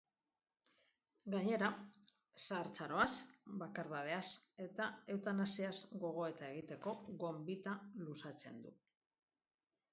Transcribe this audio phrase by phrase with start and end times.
[1.33, 1.67] Gainera,
[2.45, 3.11] zahartzaroaz,
[3.65, 4.23] bakardadeaz
[4.67, 5.75] eta eutanasiaz
[6.07, 8.77] gogoeta egiteko gonbita luzatzen du.